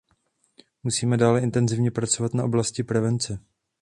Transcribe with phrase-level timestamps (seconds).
[0.83, 3.39] Musíme dále intenzivně pracovat na oblasti prevence.